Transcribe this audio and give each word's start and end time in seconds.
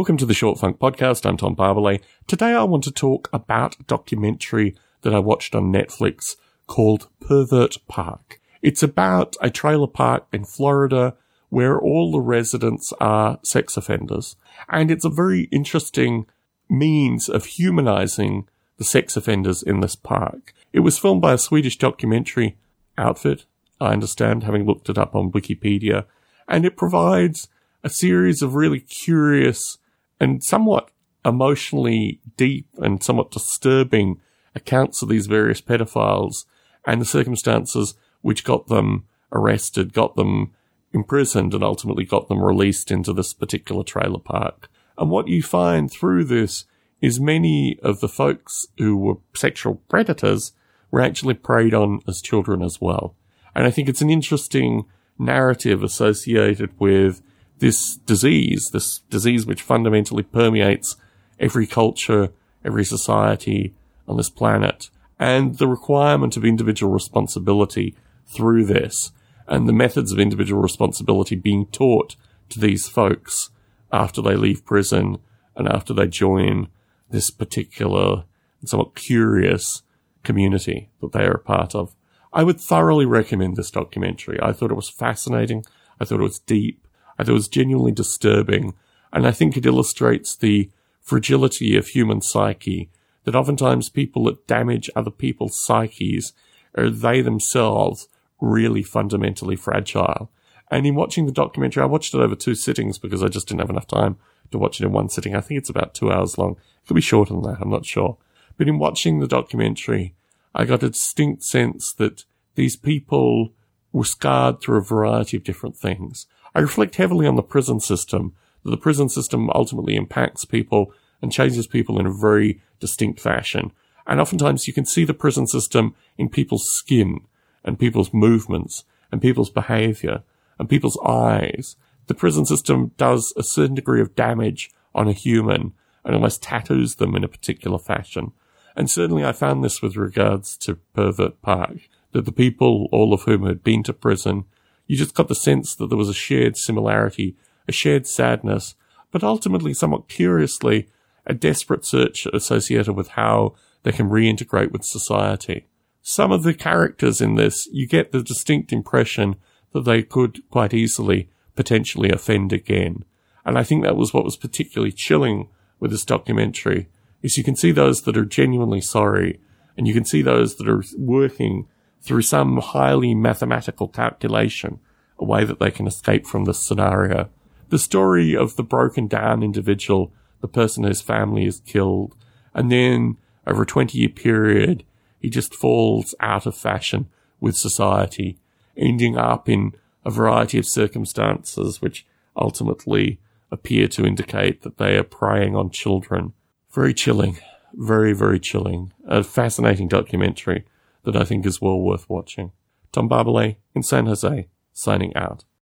welcome 0.00 0.16
to 0.16 0.24
the 0.24 0.32
Short 0.32 0.58
Funk 0.58 0.78
Podcast. 0.78 1.26
I'm 1.26 1.36
Tom 1.36 1.54
Barbalet. 1.54 2.00
Today 2.26 2.54
I 2.54 2.62
want 2.62 2.84
to 2.84 2.90
talk 2.90 3.28
about 3.34 3.78
a 3.78 3.82
documentary 3.82 4.74
that 5.02 5.14
I 5.14 5.18
watched 5.18 5.54
on 5.54 5.70
Netflix 5.70 6.36
called 6.66 7.08
Pervert 7.20 7.76
Park. 7.86 8.40
It's 8.62 8.82
about 8.82 9.36
a 9.42 9.50
trailer 9.50 9.86
park 9.86 10.26
in 10.32 10.46
Florida 10.46 11.16
where 11.50 11.78
all 11.78 12.10
the 12.10 12.20
residents 12.20 12.94
are 12.98 13.40
sex 13.42 13.76
offenders. 13.76 14.36
And 14.70 14.90
it's 14.90 15.04
a 15.04 15.10
very 15.10 15.42
interesting 15.52 16.24
means 16.66 17.28
of 17.28 17.44
humanizing 17.44 18.48
the 18.78 18.84
sex 18.84 19.18
offenders 19.18 19.62
in 19.62 19.80
this 19.80 19.96
park. 19.96 20.54
It 20.72 20.80
was 20.80 20.98
filmed 20.98 21.20
by 21.20 21.34
a 21.34 21.38
Swedish 21.38 21.76
documentary 21.76 22.56
outfit, 22.96 23.44
I 23.78 23.92
understand, 23.92 24.44
having 24.44 24.64
looked 24.64 24.88
it 24.88 24.96
up 24.96 25.14
on 25.14 25.30
Wikipedia, 25.30 26.06
and 26.48 26.64
it 26.64 26.78
provides 26.78 27.48
a 27.84 27.90
series 27.90 28.40
of 28.40 28.54
really 28.54 28.80
curious 28.80 29.76
and 30.20 30.44
somewhat 30.44 30.90
emotionally 31.24 32.20
deep 32.36 32.68
and 32.78 33.02
somewhat 33.02 33.30
disturbing 33.30 34.20
accounts 34.54 35.02
of 35.02 35.08
these 35.08 35.26
various 35.26 35.60
pedophiles 35.60 36.44
and 36.86 37.00
the 37.00 37.06
circumstances 37.06 37.94
which 38.20 38.44
got 38.44 38.66
them 38.68 39.04
arrested, 39.32 39.92
got 39.92 40.16
them 40.16 40.52
imprisoned, 40.92 41.54
and 41.54 41.62
ultimately 41.62 42.04
got 42.04 42.28
them 42.28 42.42
released 42.42 42.90
into 42.90 43.12
this 43.12 43.32
particular 43.32 43.82
trailer 43.82 44.18
park. 44.18 44.68
And 44.98 45.10
what 45.10 45.28
you 45.28 45.42
find 45.42 45.90
through 45.90 46.24
this 46.24 46.64
is 47.00 47.20
many 47.20 47.78
of 47.82 48.00
the 48.00 48.08
folks 48.08 48.66
who 48.76 48.96
were 48.96 49.14
sexual 49.34 49.76
predators 49.88 50.52
were 50.90 51.00
actually 51.00 51.34
preyed 51.34 51.72
on 51.72 52.00
as 52.06 52.20
children 52.20 52.62
as 52.62 52.80
well. 52.80 53.14
And 53.54 53.66
I 53.66 53.70
think 53.70 53.88
it's 53.88 54.02
an 54.02 54.10
interesting 54.10 54.84
narrative 55.18 55.82
associated 55.82 56.78
with 56.78 57.22
this 57.60 57.96
disease, 57.96 58.70
this 58.72 58.98
disease 59.10 59.46
which 59.46 59.62
fundamentally 59.62 60.22
permeates 60.22 60.96
every 61.38 61.66
culture, 61.66 62.30
every 62.64 62.84
society 62.84 63.74
on 64.08 64.16
this 64.16 64.30
planet, 64.30 64.90
and 65.18 65.58
the 65.58 65.68
requirement 65.68 66.36
of 66.36 66.44
individual 66.44 66.92
responsibility 66.92 67.94
through 68.26 68.64
this, 68.64 69.12
and 69.46 69.68
the 69.68 69.72
methods 69.72 70.12
of 70.12 70.18
individual 70.18 70.62
responsibility 70.62 71.36
being 71.36 71.66
taught 71.66 72.16
to 72.48 72.58
these 72.58 72.88
folks 72.88 73.50
after 73.92 74.22
they 74.22 74.36
leave 74.36 74.64
prison 74.64 75.18
and 75.56 75.68
after 75.68 75.92
they 75.92 76.06
join 76.06 76.68
this 77.10 77.30
particular 77.30 78.24
and 78.60 78.68
somewhat 78.68 78.94
curious 78.94 79.82
community 80.22 80.90
that 81.00 81.12
they 81.12 81.24
are 81.24 81.32
a 81.32 81.38
part 81.38 81.74
of. 81.74 81.94
I 82.32 82.44
would 82.44 82.60
thoroughly 82.60 83.06
recommend 83.06 83.56
this 83.56 83.70
documentary. 83.70 84.38
I 84.40 84.52
thought 84.52 84.70
it 84.70 84.76
was 84.76 84.88
fascinating. 84.88 85.64
I 85.98 86.04
thought 86.04 86.20
it 86.20 86.24
was 86.24 86.38
deep. 86.38 86.86
Thought 87.22 87.30
it 87.30 87.34
was 87.34 87.48
genuinely 87.48 87.92
disturbing. 87.92 88.74
And 89.12 89.26
I 89.26 89.32
think 89.32 89.56
it 89.56 89.66
illustrates 89.66 90.36
the 90.36 90.70
fragility 91.00 91.76
of 91.76 91.88
human 91.88 92.20
psyche 92.20 92.90
that 93.24 93.34
oftentimes 93.34 93.90
people 93.90 94.24
that 94.24 94.46
damage 94.46 94.88
other 94.94 95.10
people's 95.10 95.60
psyches 95.60 96.32
are 96.76 96.90
they 96.90 97.20
themselves 97.20 98.08
really 98.40 98.82
fundamentally 98.82 99.56
fragile. 99.56 100.30
And 100.70 100.86
in 100.86 100.94
watching 100.94 101.26
the 101.26 101.32
documentary, 101.32 101.82
I 101.82 101.86
watched 101.86 102.14
it 102.14 102.20
over 102.20 102.36
two 102.36 102.54
sittings 102.54 102.98
because 102.98 103.22
I 103.22 103.28
just 103.28 103.48
didn't 103.48 103.60
have 103.60 103.70
enough 103.70 103.88
time 103.88 104.16
to 104.52 104.58
watch 104.58 104.80
it 104.80 104.84
in 104.84 104.92
one 104.92 105.08
sitting. 105.08 105.34
I 105.34 105.40
think 105.40 105.58
it's 105.58 105.70
about 105.70 105.94
two 105.94 106.12
hours 106.12 106.38
long. 106.38 106.52
It 106.52 106.88
could 106.88 106.94
be 106.94 107.00
shorter 107.00 107.34
than 107.34 107.42
that. 107.42 107.58
I'm 107.60 107.70
not 107.70 107.86
sure. 107.86 108.16
But 108.56 108.68
in 108.68 108.78
watching 108.78 109.18
the 109.18 109.26
documentary, 109.26 110.14
I 110.54 110.64
got 110.64 110.82
a 110.82 110.90
distinct 110.90 111.42
sense 111.42 111.92
that 111.94 112.24
these 112.54 112.76
people 112.76 113.52
were 113.92 114.04
scarred 114.04 114.60
through 114.60 114.78
a 114.78 114.82
variety 114.82 115.36
of 115.36 115.44
different 115.44 115.76
things. 115.76 116.26
I 116.54 116.60
reflect 116.60 116.96
heavily 116.96 117.26
on 117.26 117.36
the 117.36 117.42
prison 117.42 117.80
system, 117.80 118.34
that 118.64 118.70
the 118.70 118.76
prison 118.76 119.08
system 119.08 119.50
ultimately 119.50 119.96
impacts 119.96 120.44
people 120.44 120.92
and 121.22 121.32
changes 121.32 121.66
people 121.66 121.98
in 121.98 122.06
a 122.06 122.12
very 122.12 122.60
distinct 122.78 123.20
fashion. 123.20 123.72
And 124.06 124.20
oftentimes 124.20 124.66
you 124.66 124.72
can 124.72 124.86
see 124.86 125.04
the 125.04 125.14
prison 125.14 125.46
system 125.46 125.94
in 126.16 126.28
people's 126.28 126.70
skin 126.70 127.20
and 127.64 127.78
people's 127.78 128.12
movements 128.12 128.84
and 129.12 129.20
people's 129.20 129.50
behavior 129.50 130.22
and 130.58 130.68
people's 130.68 130.98
eyes. 131.04 131.76
The 132.06 132.14
prison 132.14 132.46
system 132.46 132.92
does 132.96 133.32
a 133.36 133.42
certain 133.42 133.74
degree 133.74 134.00
of 134.00 134.16
damage 134.16 134.70
on 134.94 135.08
a 135.08 135.12
human 135.12 135.72
and 136.04 136.14
almost 136.14 136.42
tattoos 136.42 136.96
them 136.96 137.14
in 137.14 137.24
a 137.24 137.28
particular 137.28 137.78
fashion. 137.78 138.32
And 138.74 138.90
certainly 138.90 139.24
I 139.24 139.32
found 139.32 139.62
this 139.62 139.82
with 139.82 139.96
regards 139.96 140.56
to 140.58 140.76
Pervert 140.94 141.42
Park, 141.42 141.88
that 142.12 142.24
the 142.24 142.32
people, 142.32 142.88
all 142.92 143.12
of 143.12 143.22
whom 143.22 143.46
had 143.46 143.62
been 143.62 143.82
to 143.84 143.92
prison, 143.92 144.44
you 144.86 144.96
just 144.96 145.14
got 145.14 145.28
the 145.28 145.34
sense 145.34 145.74
that 145.76 145.88
there 145.88 145.98
was 145.98 146.08
a 146.08 146.14
shared 146.14 146.56
similarity, 146.56 147.36
a 147.68 147.72
shared 147.72 148.06
sadness, 148.06 148.74
but 149.12 149.22
ultimately, 149.22 149.74
somewhat 149.74 150.08
curiously, 150.08 150.88
a 151.26 151.34
desperate 151.34 151.84
search 151.84 152.26
associated 152.32 152.94
with 152.94 153.08
how 153.10 153.54
they 153.82 153.92
can 153.92 154.08
reintegrate 154.08 154.72
with 154.72 154.84
society. 154.84 155.66
Some 156.02 156.32
of 156.32 156.42
the 156.42 156.54
characters 156.54 157.20
in 157.20 157.34
this, 157.34 157.68
you 157.72 157.86
get 157.86 158.12
the 158.12 158.22
distinct 158.22 158.72
impression 158.72 159.36
that 159.72 159.84
they 159.84 160.02
could 160.02 160.42
quite 160.50 160.74
easily 160.74 161.28
potentially 161.54 162.10
offend 162.10 162.52
again. 162.52 163.04
And 163.44 163.58
I 163.58 163.62
think 163.62 163.84
that 163.84 163.96
was 163.96 164.12
what 164.12 164.24
was 164.24 164.36
particularly 164.36 164.92
chilling 164.92 165.48
with 165.78 165.90
this 165.90 166.04
documentary, 166.04 166.88
is 167.22 167.36
you 167.36 167.44
can 167.44 167.56
see 167.56 167.72
those 167.72 168.02
that 168.02 168.16
are 168.16 168.24
genuinely 168.24 168.80
sorry, 168.80 169.40
and 169.76 169.86
you 169.86 169.94
can 169.94 170.04
see 170.04 170.22
those 170.22 170.56
that 170.56 170.68
are 170.68 170.82
working 170.98 171.68
through 172.02 172.22
some 172.22 172.58
highly 172.58 173.14
mathematical 173.14 173.88
calculation, 173.88 174.80
a 175.18 175.24
way 175.24 175.44
that 175.44 175.58
they 175.58 175.70
can 175.70 175.86
escape 175.86 176.26
from 176.26 176.44
this 176.44 176.64
scenario. 176.64 177.28
The 177.68 177.78
story 177.78 178.34
of 178.34 178.56
the 178.56 178.62
broken 178.62 179.06
down 179.06 179.42
individual, 179.42 180.12
the 180.40 180.48
person 180.48 180.84
whose 180.84 181.00
family 181.00 181.44
is 181.44 181.60
killed, 181.60 182.16
and 182.54 182.70
then 182.70 183.16
over 183.46 183.62
a 183.62 183.66
20 183.66 183.96
year 183.98 184.08
period, 184.08 184.84
he 185.18 185.28
just 185.28 185.54
falls 185.54 186.14
out 186.20 186.46
of 186.46 186.56
fashion 186.56 187.08
with 187.40 187.56
society, 187.56 188.38
ending 188.76 189.16
up 189.16 189.48
in 189.48 189.72
a 190.04 190.10
variety 190.10 190.58
of 190.58 190.66
circumstances 190.66 191.82
which 191.82 192.06
ultimately 192.36 193.20
appear 193.50 193.88
to 193.88 194.06
indicate 194.06 194.62
that 194.62 194.78
they 194.78 194.96
are 194.96 195.02
preying 195.04 195.54
on 195.54 195.70
children. 195.70 196.32
Very 196.72 196.94
chilling. 196.94 197.38
Very, 197.74 198.12
very 198.12 198.40
chilling. 198.40 198.92
A 199.06 199.22
fascinating 199.22 199.88
documentary 199.88 200.64
that 201.04 201.16
I 201.16 201.24
think 201.24 201.46
is 201.46 201.60
well 201.60 201.80
worth 201.80 202.08
watching. 202.08 202.52
Tom 202.92 203.08
Barbalet 203.08 203.56
in 203.74 203.82
San 203.82 204.06
Jose, 204.06 204.48
signing 204.72 205.14
out. 205.16 205.44